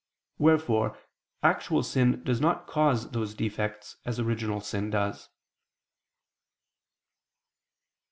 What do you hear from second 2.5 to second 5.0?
cause those defects, as original sin